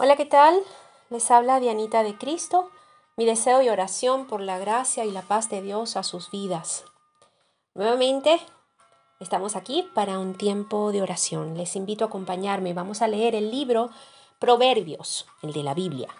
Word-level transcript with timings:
Hola, 0.00 0.14
¿qué 0.14 0.26
tal? 0.26 0.56
Les 1.10 1.28
habla 1.32 1.58
Dianita 1.58 2.04
de 2.04 2.16
Cristo. 2.16 2.70
Mi 3.16 3.24
deseo 3.24 3.62
y 3.62 3.68
oración 3.68 4.28
por 4.28 4.40
la 4.40 4.56
gracia 4.56 5.04
y 5.04 5.10
la 5.10 5.22
paz 5.22 5.50
de 5.50 5.60
Dios 5.60 5.96
a 5.96 6.04
sus 6.04 6.30
vidas. 6.30 6.84
Nuevamente, 7.74 8.38
estamos 9.18 9.56
aquí 9.56 9.90
para 9.96 10.20
un 10.20 10.34
tiempo 10.34 10.92
de 10.92 11.02
oración. 11.02 11.56
Les 11.56 11.74
invito 11.74 12.04
a 12.04 12.06
acompañarme. 12.06 12.74
Vamos 12.74 13.02
a 13.02 13.08
leer 13.08 13.34
el 13.34 13.50
libro 13.50 13.90
Proverbios, 14.38 15.26
el 15.42 15.52
de 15.52 15.64
la 15.64 15.74
Biblia. 15.74 16.14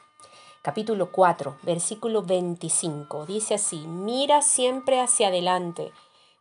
Capítulo 0.62 1.12
4, 1.12 1.58
versículo 1.62 2.22
25. 2.22 3.26
Dice 3.26 3.54
así, 3.54 3.86
mira 3.86 4.42
siempre 4.42 5.00
hacia 5.00 5.29
adelante. 5.29 5.92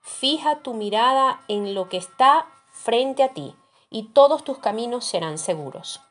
Fija 0.02 0.64
tu 0.64 0.74
mirada 0.74 1.42
en 1.48 1.76
lo 1.76 1.88
que 1.88 1.98
está 1.98 2.48
frente 2.72 3.22
a 3.22 3.36
ti 3.36 3.56
y 3.92 4.06
todos 4.06 4.44
tus 4.44 4.58
caminos 4.58 5.06
serán 5.06 5.38
seguros. 5.38 6.02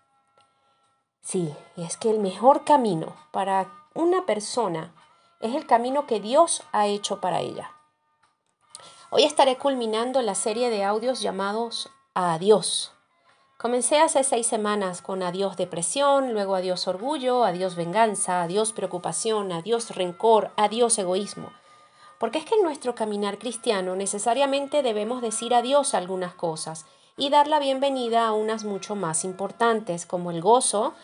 Sí, 1.27 1.53
es 1.77 1.97
que 1.97 2.09
el 2.09 2.21
mejor 2.21 2.63
camino 2.63 3.17
para 3.33 3.67
una 3.95 4.27
persona 4.27 4.95
es 5.41 5.57
el 5.57 5.67
camino 5.67 6.07
que 6.07 6.21
Dios 6.21 6.63
ha 6.71 6.87
hecho 6.87 7.21
para 7.21 7.41
ella. 7.41 7.73
Hoy 9.11 9.25
estaré 9.25 9.59
culminando 9.59 10.23
la 10.23 10.37
serie 10.37 10.71
de 10.71 10.85
audios 10.85 11.21
llamados 11.21 11.91
Adiós. 12.15 12.93
Comencé 13.59 13.99
hace 13.99 14.23
seis 14.23 14.47
semanas 14.47 15.03
con 15.03 15.25
Adiós 15.25 15.57
depresión, 15.57 16.33
luego 16.33 16.55
Adiós 16.55 16.87
orgullo, 16.87 17.43
Adiós 17.43 17.75
venganza, 17.75 18.43
Adiós 18.43 18.71
preocupación, 18.73 19.51
Adiós 19.51 19.97
rencor, 19.97 20.53
Adiós 20.57 20.97
egoísmo. 20.97 21.51
Porque 22.21 22.39
es 22.39 22.45
que 22.45 22.55
en 22.55 22.63
nuestro 22.63 22.95
caminar 22.95 23.39
cristiano 23.39 23.97
necesariamente 23.97 24.85
debemos 24.85 25.23
decir 25.23 25.55
adiós 25.55 25.93
a 25.93 25.99
algunas 25.99 26.35
cosas 26.35 26.87
y 27.17 27.31
dar 27.31 27.49
la 27.49 27.59
bienvenida 27.59 28.27
a 28.27 28.33
unas 28.33 28.65
mucho 28.65 28.95
más 28.95 29.25
importantes, 29.25 30.05
como 30.05 30.31
el 30.31 30.43
gozo, 30.43 30.95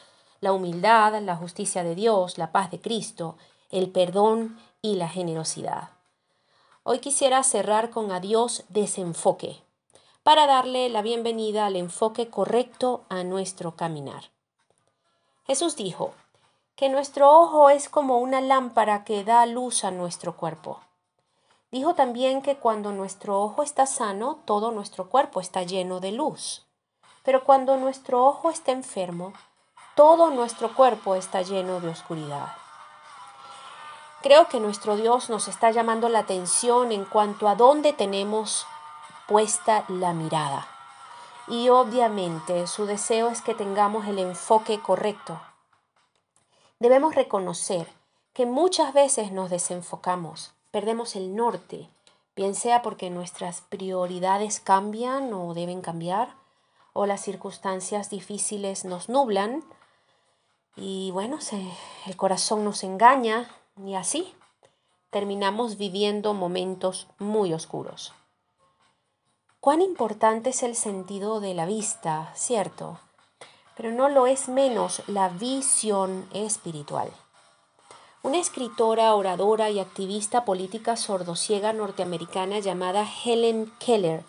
la 0.43 0.53
humildad, 0.53 1.19
la 1.23 1.37
justicia 1.37 1.85
de 1.85 1.95
Dios, 1.95 2.37
la 2.37 2.51
paz 2.51 2.71
de 2.73 2.81
Cristo, 2.81 3.37
el 3.71 3.89
perdón 3.91 4.59
y 4.83 4.97
la 4.97 5.09
generosidad. 5.09 5.91
Hoy 6.83 6.99
quisiera 6.99 7.45
cerrar 7.45 7.91
con 7.91 8.11
adiós 8.11 8.65
desenfoque, 8.69 9.63
para 10.25 10.49
darle 10.49 10.89
la 10.89 11.01
bienvenida 11.01 11.67
al 11.67 11.77
enfoque 11.77 12.29
correcto 12.29 13.05
a 13.09 13.23
nuestro 13.23 13.77
caminar. 13.77 14.25
Jesús 15.47 15.77
dijo 15.77 16.13
que 16.75 16.89
nuestro 16.89 17.31
ojo 17.31 17.71
es 17.71 17.89
como 17.89 18.19
una 18.19 18.41
lámpara 18.41 19.05
que 19.05 19.23
da 19.23 19.47
luz 19.47 19.85
a 19.85 19.93
nuestro 19.93 20.37
cuerpo. 20.37 20.81
Dijo 21.71 21.95
también 21.95 22.43
que 22.43 22.57
cuando 22.57 22.91
nuestro 22.91 23.41
ojo 23.41 23.63
está 23.63 23.87
sano, 23.87 24.41
todo 24.45 24.73
nuestro 24.73 25.09
cuerpo 25.09 25.41
está 25.41 25.63
lleno 25.63 26.01
de 26.01 26.11
luz. 26.11 26.67
Pero 27.23 27.45
cuando 27.45 27.77
nuestro 27.77 28.27
ojo 28.27 28.51
está 28.51 28.73
enfermo, 28.73 29.33
todo 29.95 30.31
nuestro 30.31 30.75
cuerpo 30.75 31.15
está 31.15 31.43
lleno 31.43 31.81
de 31.81 31.89
oscuridad. 31.89 32.55
Creo 34.23 34.49
que 34.49 34.61
nuestro 34.61 34.97
Dios 34.97 35.31
nos 35.31 35.49
está 35.49 35.71
llamando 35.71 36.09
la 36.09 36.21
atención 36.21 36.93
en 36.93 37.05
cuanto 37.05 37.49
a 37.49 37.57
dónde 37.57 37.93
tenemos 37.93 38.67
puesta 39.27 39.85
la 39.89 40.13
mirada. 40.13 40.69
Y 41.49 41.69
obviamente 41.71 42.67
su 42.67 42.87
deseo 42.87 43.29
es 43.29 43.43
que 43.43 43.55
tengamos 43.55 44.07
el 44.07 44.19
enfoque 44.19 44.81
correcto. 44.81 45.41
Debemos 46.79 47.15
reconocer 47.15 47.89
que 48.33 48.47
muchas 48.47 48.95
veces 48.95 49.33
nos 49.33 49.51
desenfocamos 49.51 50.53
perdemos 50.73 51.17
el 51.17 51.37
norte, 51.37 51.89
bien 52.35 52.55
sea 52.57 52.83
porque 52.83 53.11
nuestras 53.11 53.61
prioridades 53.61 54.59
cambian 54.59 55.33
o 55.35 55.55
deben 55.55 55.83
cambiar, 55.83 56.35
o 56.95 57.07
las 57.07 57.21
circunstancias 57.21 58.11
difíciles 58.11 58.85
nos 58.85 59.09
nublan, 59.09 59.63
y 60.77 61.11
bueno, 61.11 61.39
el 62.07 62.17
corazón 62.17 62.65
nos 62.65 62.83
engaña, 62.85 63.51
y 63.85 63.95
así 63.95 64.35
terminamos 65.11 65.77
viviendo 65.77 66.35
momentos 66.35 67.07
muy 67.19 67.53
oscuros. 67.53 68.13
Cuán 69.61 69.81
importante 69.81 70.51
es 70.51 70.63
el 70.63 70.75
sentido 70.75 71.41
de 71.41 71.55
la 71.55 71.67
vista, 71.67 72.33
cierto, 72.35 72.99
pero 73.77 73.93
no 73.93 74.09
lo 74.09 74.27
es 74.27 74.49
menos 74.49 75.03
la 75.07 75.29
visión 75.29 76.29
espiritual. 76.33 77.11
Una 78.23 78.39
escritora, 78.39 79.15
oradora 79.15 79.71
y 79.71 79.81
activista 79.81 80.45
política 80.45 80.97
sordosiega 80.97 81.73
norteamericana 81.73 82.61
llamada 82.61 83.07
Helen 83.25 83.73
Keller. 83.79 84.25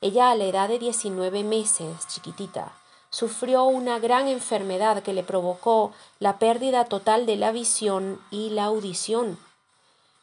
Ella 0.00 0.30
a 0.30 0.34
la 0.34 0.44
edad 0.44 0.68
de 0.68 0.78
19 0.78 1.44
meses, 1.44 2.06
chiquitita, 2.08 2.72
sufrió 3.12 3.64
una 3.64 3.98
gran 3.98 4.26
enfermedad 4.26 5.02
que 5.02 5.12
le 5.12 5.22
provocó 5.22 5.92
la 6.18 6.38
pérdida 6.38 6.86
total 6.86 7.26
de 7.26 7.36
la 7.36 7.52
visión 7.52 8.18
y 8.30 8.50
la 8.50 8.64
audición. 8.64 9.38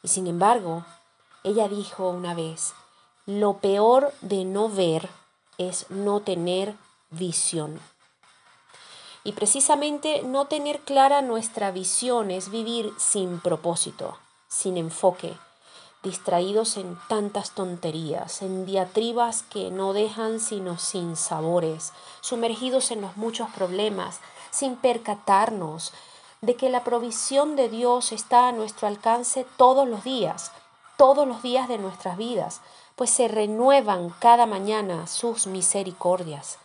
Y 0.02 0.08
sin 0.08 0.26
embargo, 0.26 0.84
ella 1.44 1.68
dijo 1.68 2.10
una 2.10 2.34
vez, 2.34 2.74
lo 3.26 3.58
peor 3.58 4.12
de 4.22 4.44
no 4.44 4.68
ver 4.68 5.08
es 5.56 5.88
no 5.88 6.20
tener 6.20 6.74
visión. 7.10 7.80
Y 9.22 9.32
precisamente 9.32 10.22
no 10.24 10.46
tener 10.46 10.80
clara 10.80 11.22
nuestra 11.22 11.70
visión 11.70 12.32
es 12.32 12.50
vivir 12.50 12.92
sin 12.98 13.38
propósito, 13.38 14.18
sin 14.48 14.76
enfoque, 14.76 15.36
distraídos 16.02 16.76
en 16.76 16.98
tantas 17.08 17.50
tonterías, 17.52 18.42
en 18.42 18.64
diatribas 18.64 19.42
que 19.42 19.70
no 19.70 19.92
dejan 19.92 20.40
sino 20.40 20.78
sin 20.78 21.16
sabores, 21.16 21.92
sumergidos 22.20 22.90
en 22.90 23.02
los 23.02 23.16
muchos 23.16 23.50
problemas, 23.50 24.20
sin 24.50 24.76
percatarnos 24.76 25.92
de 26.40 26.56
que 26.56 26.70
la 26.70 26.84
provisión 26.84 27.54
de 27.54 27.68
Dios 27.68 28.12
está 28.12 28.48
a 28.48 28.52
nuestro 28.52 28.88
alcance 28.88 29.46
todos 29.56 29.86
los 29.86 30.02
días, 30.04 30.52
todos 30.96 31.28
los 31.28 31.42
días 31.42 31.68
de 31.68 31.78
nuestras 31.78 32.16
vidas, 32.16 32.60
pues 32.96 33.10
se 33.10 33.28
renuevan 33.28 34.10
cada 34.20 34.46
mañana 34.46 35.06
sus 35.06 35.46
misericordias. 35.46 36.58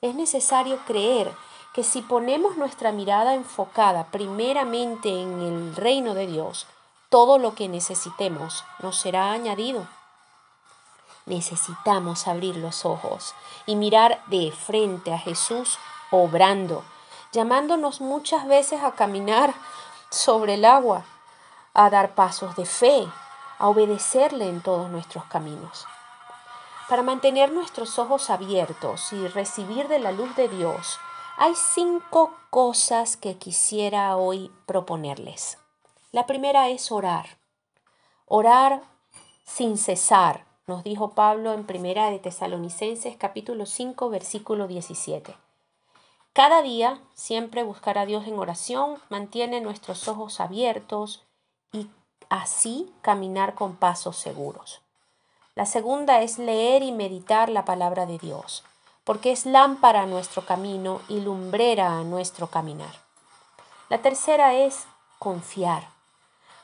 Es 0.00 0.14
necesario 0.14 0.78
creer 0.86 1.32
que 1.74 1.84
si 1.84 2.02
ponemos 2.02 2.56
nuestra 2.56 2.92
mirada 2.92 3.34
enfocada 3.34 4.06
primeramente 4.10 5.08
en 5.08 5.40
el 5.40 5.76
reino 5.76 6.14
de 6.14 6.26
Dios, 6.26 6.66
todo 7.12 7.36
lo 7.36 7.54
que 7.54 7.68
necesitemos 7.68 8.64
nos 8.78 8.98
será 8.98 9.32
añadido. 9.32 9.86
Necesitamos 11.26 12.26
abrir 12.26 12.56
los 12.56 12.86
ojos 12.86 13.34
y 13.66 13.76
mirar 13.76 14.22
de 14.28 14.50
frente 14.50 15.12
a 15.12 15.18
Jesús 15.18 15.78
obrando, 16.10 16.82
llamándonos 17.30 18.00
muchas 18.00 18.46
veces 18.48 18.82
a 18.82 18.92
caminar 18.92 19.52
sobre 20.08 20.54
el 20.54 20.64
agua, 20.64 21.04
a 21.74 21.90
dar 21.90 22.14
pasos 22.14 22.56
de 22.56 22.64
fe, 22.64 23.06
a 23.58 23.68
obedecerle 23.68 24.48
en 24.48 24.62
todos 24.62 24.88
nuestros 24.88 25.24
caminos. 25.26 25.86
Para 26.88 27.02
mantener 27.02 27.52
nuestros 27.52 27.98
ojos 27.98 28.30
abiertos 28.30 29.12
y 29.12 29.28
recibir 29.28 29.86
de 29.88 29.98
la 29.98 30.12
luz 30.12 30.34
de 30.34 30.48
Dios, 30.48 30.98
hay 31.36 31.54
cinco 31.56 32.32
cosas 32.48 33.18
que 33.18 33.36
quisiera 33.36 34.16
hoy 34.16 34.50
proponerles. 34.64 35.61
La 36.12 36.26
primera 36.26 36.68
es 36.68 36.92
orar. 36.92 37.38
Orar 38.26 38.82
sin 39.46 39.78
cesar, 39.78 40.44
nos 40.66 40.84
dijo 40.84 41.12
Pablo 41.12 41.54
en 41.54 41.64
Primera 41.64 42.10
de 42.10 42.18
Tesalonicenses 42.18 43.16
capítulo 43.16 43.64
5 43.64 44.10
versículo 44.10 44.68
17. 44.68 45.34
Cada 46.34 46.60
día 46.60 47.00
siempre 47.14 47.62
buscar 47.62 47.96
a 47.96 48.04
Dios 48.04 48.26
en 48.26 48.38
oración 48.38 48.98
mantiene 49.08 49.62
nuestros 49.62 50.06
ojos 50.06 50.38
abiertos 50.40 51.24
y 51.72 51.88
así 52.28 52.92
caminar 53.00 53.54
con 53.54 53.76
pasos 53.76 54.18
seguros. 54.18 54.82
La 55.54 55.64
segunda 55.64 56.20
es 56.20 56.38
leer 56.38 56.82
y 56.82 56.92
meditar 56.92 57.48
la 57.48 57.64
palabra 57.64 58.04
de 58.04 58.18
Dios 58.18 58.64
porque 59.04 59.32
es 59.32 59.46
lámpara 59.46 60.02
a 60.02 60.06
nuestro 60.06 60.44
camino 60.44 61.00
y 61.08 61.20
lumbrera 61.20 61.98
a 61.98 62.04
nuestro 62.04 62.48
caminar. 62.48 62.94
La 63.88 64.02
tercera 64.02 64.52
es 64.54 64.84
confiar. 65.18 66.01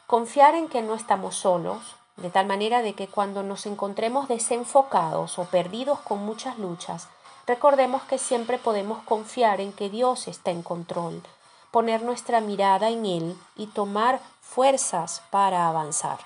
Confiar 0.09 0.57
en 0.57 0.69
que 0.69 0.83
no 0.83 0.95
estamos 0.95 1.37
solos, 1.37 1.95
de 2.17 2.31
tal 2.31 2.47
manera 2.47 2.83
de 2.83 2.95
que 2.95 3.07
cuando 3.07 3.45
nos 3.45 3.67
encontremos 3.67 4.27
desenfocados 4.27 5.39
o 5.39 5.45
perdidos 5.45 6.01
con 6.01 6.25
muchas 6.25 6.59
luchas, 6.59 7.09
recordemos 7.47 8.03
que 8.05 8.19
siempre 8.19 8.59
podemos 8.59 9.03
confiar 9.05 9.61
en 9.61 9.73
que 9.73 9.91
Dios 9.91 10.27
está 10.27 10.51
en 10.51 10.63
control, 10.63 11.23
poner 11.71 12.03
nuestra 12.03 12.41
mirada 12.41 12.89
en 12.89 13.05
Él 13.05 13.37
y 13.55 13.67
tomar 13.67 14.19
fuerzas 14.41 15.23
para 15.31 15.69
avanzar. 15.69 16.19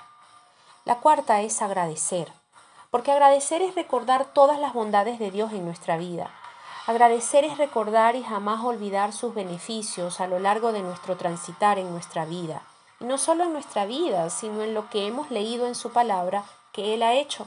La 0.85 0.99
cuarta 0.99 1.41
es 1.41 1.61
agradecer 1.61 2.31
porque 2.89 3.11
agradecer 3.11 3.61
es 3.63 3.75
recordar 3.75 4.23
todas 4.33 4.59
las 4.59 4.71
bondades 4.73 5.19
de 5.19 5.29
Dios 5.29 5.51
en 5.51 5.65
nuestra 5.65 5.97
vida. 5.97 6.29
Agradecer 6.87 7.43
es 7.43 7.57
recordar 7.57 8.15
y 8.15 8.23
jamás 8.23 8.63
olvidar 8.63 9.13
sus 9.13 9.33
beneficios 9.33 10.21
a 10.21 10.27
lo 10.27 10.37
largo 10.37 10.71
de 10.71 10.83
nuestro 10.83 11.17
transitar 11.17 11.79
en 11.79 11.91
nuestra 11.91 12.23
vida. 12.23 12.61
No 13.03 13.17
solo 13.17 13.43
en 13.43 13.51
nuestra 13.51 13.85
vida, 13.85 14.29
sino 14.29 14.63
en 14.63 14.73
lo 14.73 14.89
que 14.89 15.05
hemos 15.05 15.29
leído 15.29 15.67
en 15.67 15.75
su 15.75 15.91
palabra 15.91 16.45
que 16.71 16.93
Él 16.93 17.03
ha 17.03 17.13
hecho. 17.15 17.45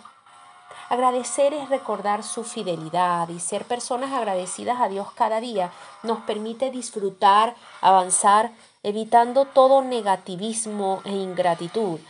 Agradecer 0.91 1.55
es 1.55 1.71
recordar 1.71 2.23
su 2.25 2.45
fidelidad 2.45 3.31
y 3.31 3.41
ser 3.41 3.65
personas 3.65 4.13
agradecidas 4.13 4.83
a 4.83 4.91
Dios 4.91 5.11
cada 5.13 5.41
día, 5.41 5.73
nos 6.03 6.19
permite 6.21 6.71
disfrutar, 6.71 7.57
avanzar, 7.81 8.53
evitando 8.83 9.47
todo 9.47 9.81
negativismo 9.81 11.01
e 11.07 11.13
ingratitud, 11.13 12.01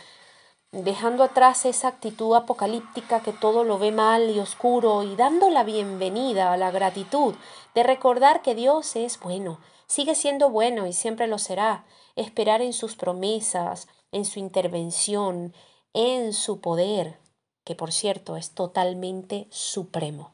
dejando 0.73 1.23
atrás 1.23 1.63
esa 1.63 1.87
actitud 1.87 2.35
apocalíptica 2.35 3.21
que 3.21 3.31
todo 3.31 3.63
lo 3.63 3.79
ve 3.79 3.93
mal 3.93 4.29
y 4.29 4.39
oscuro 4.39 5.03
y 5.03 5.15
dando 5.15 5.49
la 5.49 5.63
bienvenida 5.63 6.51
a 6.51 6.57
la 6.57 6.69
gratitud 6.69 7.33
de 7.73 7.83
recordar 7.83 8.41
que 8.41 8.55
Dios 8.55 8.97
es 8.97 9.21
bueno, 9.21 9.57
sigue 9.87 10.15
siendo 10.15 10.49
bueno 10.49 10.87
y 10.87 10.93
siempre 10.93 11.27
lo 11.27 11.37
será, 11.37 11.85
esperar 12.15 12.61
en 12.61 12.73
sus 12.73 12.95
promesas, 12.95 13.87
en 14.11 14.25
su 14.25 14.39
intervención, 14.39 15.53
en 15.93 16.33
su 16.33 16.61
poder, 16.61 17.19
que 17.63 17.75
por 17.75 17.91
cierto 17.91 18.37
es 18.37 18.51
totalmente 18.51 19.47
supremo. 19.49 20.33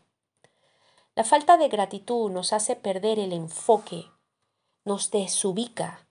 La 1.15 1.23
falta 1.23 1.57
de 1.57 1.69
gratitud 1.69 2.31
nos 2.31 2.53
hace 2.53 2.75
perder 2.75 3.19
el 3.19 3.33
enfoque, 3.33 4.05
nos 4.83 5.11
desubica, 5.11 6.07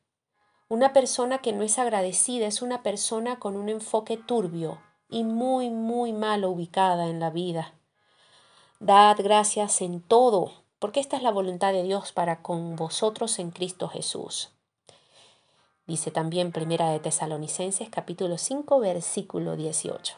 una 0.73 0.94
persona 0.94 1.43
que 1.43 1.53
no 1.53 1.65
es 1.65 1.79
agradecida 1.79 2.47
es 2.47 2.62
una 2.62 2.83
persona 2.83 3.39
con 3.39 3.56
un 3.56 3.69
enfoque 3.69 4.17
turbio 4.17 4.81
y 5.06 5.23
muy, 5.23 5.69
muy 5.69 6.15
mal 6.15 6.47
ubicada 6.47 7.09
en 7.09 7.21
la 7.21 7.29
vida. 7.29 7.75
Dad 8.81 9.19
gracias 9.19 9.83
en 9.83 10.00
todo, 10.00 10.62
porque 10.82 10.99
esta 10.99 11.17
es 11.17 11.23
la 11.23 11.31
voluntad 11.31 11.73
de 11.73 11.84
Dios 11.84 12.11
para 12.11 12.43
con 12.43 12.75
vosotros 12.75 13.38
en 13.38 13.52
Cristo 13.52 13.88
Jesús. 13.88 14.50
Dice 15.87 16.11
también 16.11 16.50
Primera 16.50 16.90
de 16.90 16.99
Tesalonicenses 16.99 17.88
capítulo 17.88 18.37
5 18.37 18.81
versículo 18.81 19.55
18. 19.55 20.17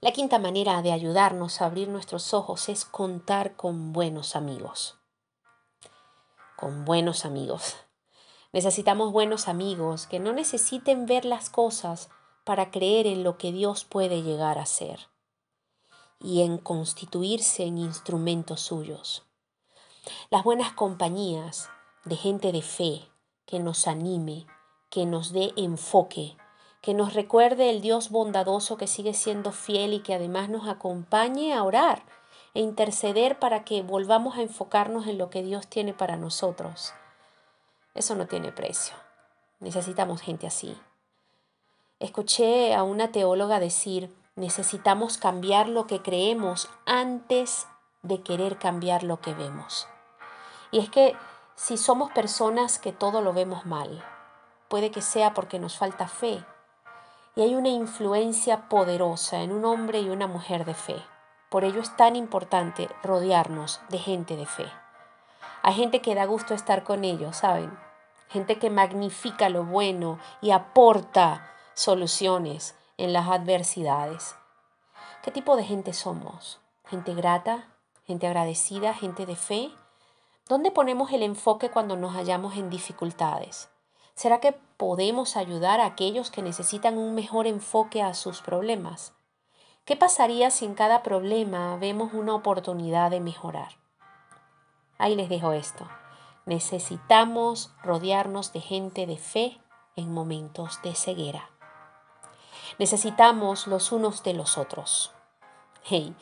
La 0.00 0.12
quinta 0.12 0.38
manera 0.38 0.80
de 0.80 0.92
ayudarnos 0.92 1.60
a 1.60 1.66
abrir 1.66 1.88
nuestros 1.88 2.34
ojos 2.34 2.68
es 2.68 2.84
contar 2.84 3.56
con 3.56 3.92
buenos 3.92 4.36
amigos. 4.36 4.96
Con 6.56 6.84
buenos 6.84 7.24
amigos. 7.24 7.74
Necesitamos 8.52 9.10
buenos 9.10 9.48
amigos 9.48 10.06
que 10.06 10.20
no 10.20 10.32
necesiten 10.34 11.04
ver 11.06 11.24
las 11.24 11.50
cosas 11.50 12.10
para 12.44 12.70
creer 12.70 13.08
en 13.08 13.24
lo 13.24 13.38
que 13.38 13.50
Dios 13.50 13.84
puede 13.84 14.22
llegar 14.22 14.60
a 14.60 14.66
ser 14.66 15.08
y 16.20 16.42
en 16.42 16.58
constituirse 16.58 17.64
en 17.64 17.78
instrumentos 17.78 18.60
suyos. 18.60 19.24
Las 20.30 20.44
buenas 20.44 20.72
compañías 20.72 21.68
de 22.04 22.16
gente 22.16 22.52
de 22.52 22.62
fe 22.62 23.08
que 23.44 23.58
nos 23.58 23.86
anime, 23.86 24.46
que 24.90 25.06
nos 25.06 25.32
dé 25.32 25.52
enfoque, 25.56 26.36
que 26.80 26.94
nos 26.94 27.14
recuerde 27.14 27.70
el 27.70 27.80
Dios 27.80 28.10
bondadoso 28.10 28.76
que 28.76 28.86
sigue 28.86 29.14
siendo 29.14 29.52
fiel 29.52 29.94
y 29.94 30.00
que 30.00 30.14
además 30.14 30.48
nos 30.48 30.68
acompañe 30.68 31.54
a 31.54 31.62
orar 31.64 32.04
e 32.54 32.60
interceder 32.60 33.38
para 33.38 33.64
que 33.64 33.82
volvamos 33.82 34.36
a 34.36 34.42
enfocarnos 34.42 35.06
en 35.06 35.18
lo 35.18 35.30
que 35.30 35.42
Dios 35.42 35.66
tiene 35.66 35.92
para 35.92 36.16
nosotros 36.16 36.92
eso 37.96 38.14
no 38.14 38.26
tiene 38.26 38.52
precio. 38.52 38.94
Necesitamos 39.58 40.20
gente 40.20 40.46
así. 40.46 40.76
Escuché 41.98 42.74
a 42.74 42.82
una 42.82 43.10
teóloga 43.10 43.58
decir, 43.58 44.14
necesitamos 44.36 45.18
cambiar 45.18 45.68
lo 45.68 45.86
que 45.86 46.02
creemos 46.02 46.68
antes 46.84 47.66
de 48.02 48.22
querer 48.22 48.58
cambiar 48.58 49.02
lo 49.02 49.20
que 49.20 49.34
vemos. 49.34 49.88
Y 50.70 50.78
es 50.78 50.88
que 50.90 51.16
si 51.56 51.76
somos 51.76 52.10
personas 52.12 52.78
que 52.78 52.92
todo 52.92 53.20
lo 53.22 53.32
vemos 53.32 53.66
mal, 53.66 54.04
puede 54.68 54.90
que 54.90 55.02
sea 55.02 55.34
porque 55.34 55.58
nos 55.58 55.76
falta 55.76 56.06
fe. 56.06 56.44
Y 57.34 57.42
hay 57.42 57.54
una 57.54 57.68
influencia 57.68 58.68
poderosa 58.68 59.40
en 59.40 59.52
un 59.52 59.64
hombre 59.64 60.00
y 60.00 60.10
una 60.10 60.26
mujer 60.26 60.64
de 60.64 60.74
fe. 60.74 60.96
Por 61.50 61.64
ello 61.64 61.80
es 61.80 61.96
tan 61.96 62.14
importante 62.14 62.88
rodearnos 63.02 63.80
de 63.88 63.98
gente 63.98 64.36
de 64.36 64.46
fe. 64.46 64.66
Hay 65.62 65.74
gente 65.74 66.00
que 66.00 66.14
da 66.14 66.24
gusto 66.24 66.54
estar 66.54 66.84
con 66.84 67.04
ellos, 67.04 67.38
¿saben? 67.38 67.76
gente 68.28 68.58
que 68.58 68.70
magnifica 68.70 69.48
lo 69.48 69.64
bueno 69.64 70.18
y 70.40 70.50
aporta 70.50 71.50
soluciones 71.74 72.74
en 72.98 73.12
las 73.12 73.28
adversidades. 73.28 74.36
¿Qué 75.22 75.30
tipo 75.30 75.56
de 75.56 75.64
gente 75.64 75.92
somos? 75.92 76.60
¿Gente 76.84 77.14
grata? 77.14 77.68
¿Gente 78.04 78.26
agradecida? 78.26 78.94
¿Gente 78.94 79.26
de 79.26 79.36
fe? 79.36 79.70
¿Dónde 80.48 80.70
ponemos 80.70 81.12
el 81.12 81.22
enfoque 81.22 81.70
cuando 81.70 81.96
nos 81.96 82.14
hallamos 82.14 82.56
en 82.56 82.70
dificultades? 82.70 83.68
¿Será 84.14 84.40
que 84.40 84.52
podemos 84.52 85.36
ayudar 85.36 85.80
a 85.80 85.86
aquellos 85.86 86.30
que 86.30 86.42
necesitan 86.42 86.96
un 86.96 87.14
mejor 87.14 87.46
enfoque 87.46 88.02
a 88.02 88.14
sus 88.14 88.40
problemas? 88.40 89.12
¿Qué 89.84 89.96
pasaría 89.96 90.50
si 90.50 90.64
en 90.64 90.74
cada 90.74 91.02
problema 91.02 91.76
vemos 91.76 92.12
una 92.14 92.34
oportunidad 92.34 93.10
de 93.10 93.20
mejorar? 93.20 93.76
Ahí 94.98 95.14
les 95.14 95.28
dejo 95.28 95.52
esto. 95.52 95.86
Necesitamos 96.46 97.72
rodearnos 97.82 98.52
de 98.52 98.60
gente 98.60 99.06
de 99.06 99.18
fe 99.18 99.60
en 99.96 100.12
momentos 100.12 100.80
de 100.82 100.94
ceguera. 100.94 101.50
Necesitamos 102.78 103.66
los 103.66 103.90
unos 103.90 104.22
de 104.22 104.34
los 104.34 104.58
otros. 104.58 105.12
Hey, 105.82 106.14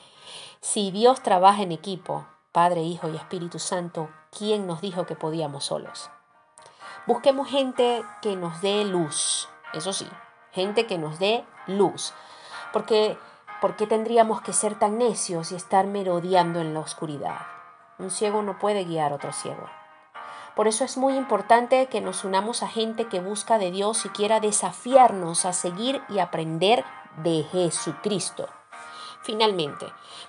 si 0.61 0.93
Dios 0.93 1.21
trabaja 1.21 1.63
en 1.63 1.73
equipo, 1.73 2.27
Padre, 2.53 2.83
Hijo 2.83 3.09
y 3.09 3.17
Espíritu 3.17 3.59
Santo, 3.59 4.09
¿quién 4.31 4.67
nos 4.69 4.81
dijo 4.81 5.05
que 5.05 5.17
podíamos 5.17 5.65
solos? 5.65 6.11
Busquemos 7.07 7.49
gente 7.49 8.05
que 8.23 8.37
nos 8.37 8.61
dé 8.61 8.85
luz, 8.85 9.49
eso 9.73 9.93
sí, 9.93 10.09
gente 10.53 10.87
que 10.87 10.97
nos 10.97 11.19
dé 11.19 11.45
luz. 11.67 12.15
Porque, 12.73 13.19
¿por 13.61 13.75
qué 13.75 13.89
tendríamos 13.89 14.41
que 14.41 14.53
ser 14.53 14.79
tan 14.79 14.99
necios 14.99 15.51
y 15.51 15.57
estar 15.57 15.87
merodeando 15.89 16.61
en 16.61 16.73
la 16.73 16.81
oscuridad? 16.81 17.41
Un 17.99 18.13
ciego 18.13 18.43
no 18.43 18.61
puede 18.61 18.85
guiar 18.85 19.11
a 19.11 19.17
otro 19.17 19.33
ciego. 19.33 19.69
Por 20.55 20.69
eso 20.69 20.85
es 20.85 20.97
muy 20.97 21.17
importante 21.17 21.87
que 21.87 22.01
nos 22.01 22.25
unamos 22.25 22.63
a 22.63 22.69
gente 22.69 23.09
que 23.09 23.21
busca 23.21 23.59
de 23.59 23.73
Dios 23.73 24.05
y 24.07 24.09
quiera 24.11 24.39
desafiarnos 24.39 25.45
a 25.47 25.53
seguir 25.53 26.01
y 26.09 26.21
aprender 26.21 26.85
de 27.23 27.43
Jesucristo. 27.51 28.49
Finalmente, 29.23 29.87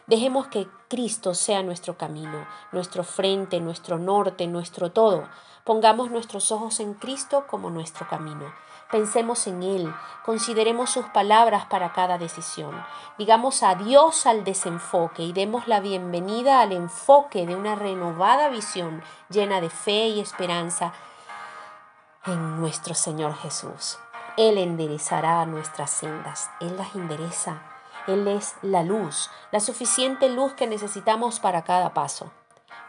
dejemos 0.08 0.48
que 0.48 0.68
Cristo 0.88 1.34
sea 1.34 1.62
nuestro 1.62 1.98
camino, 1.98 2.48
nuestro 2.72 3.04
frente, 3.04 3.60
nuestro 3.60 4.00
norte, 4.00 4.48
nuestro 4.48 4.92
todo. 4.92 5.28
Pongamos 5.64 6.10
nuestros 6.10 6.52
ojos 6.52 6.80
en 6.80 6.94
Cristo 6.94 7.46
como 7.48 7.70
nuestro 7.70 8.08
camino. 8.08 8.54
Pensemos 8.92 9.48
en 9.48 9.64
Él, 9.64 9.94
consideremos 10.24 10.92
sus 10.92 11.06
palabras 11.08 11.66
para 11.66 11.92
cada 11.92 12.18
decisión. 12.20 12.86
Digamos 13.18 13.64
adiós 13.64 14.28
al 14.28 14.44
desenfoque 14.44 15.24
y 15.24 15.34
demos 15.34 15.68
la 15.68 15.80
bienvenida 15.80 16.62
al 16.62 16.72
enfoque 16.72 17.48
de 17.48 17.56
una 17.56 17.76
renovada 17.76 18.50
visión 18.50 19.04
llena 19.30 19.60
de 19.60 19.72
fe 19.72 20.08
y 20.08 20.20
esperanza 20.20 20.94
en 22.26 22.60
nuestro 22.60 22.94
Señor 22.94 23.36
Jesús. 23.36 23.98
Él 24.38 24.58
enderezará 24.58 25.46
nuestras 25.46 25.90
sendas, 25.90 26.50
Él 26.60 26.78
las 26.78 26.94
endereza. 26.96 27.62
Él 28.08 28.28
es 28.28 28.56
la 28.62 28.84
luz, 28.84 29.32
la 29.52 29.60
suficiente 29.60 30.30
luz 30.30 30.54
que 30.54 30.68
necesitamos 30.68 31.40
para 31.40 31.64
cada 31.64 31.94
paso. 31.94 32.32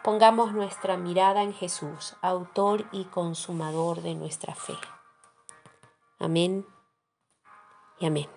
Pongamos 0.02 0.52
nuestra 0.52 0.98
mirada 0.98 1.42
en 1.42 1.54
Jesús, 1.54 2.16
autor 2.20 2.84
y 2.92 3.04
consumador 3.04 4.02
de 4.02 4.14
nuestra 4.14 4.54
fe. 4.54 4.76
Amén 6.18 6.66
y 8.00 8.06
amén. 8.06 8.35